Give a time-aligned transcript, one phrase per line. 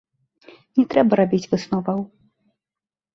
[0.79, 1.99] Не трэба рабіць высноваў.